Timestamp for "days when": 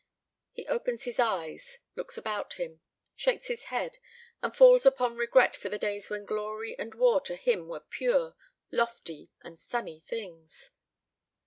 5.77-6.25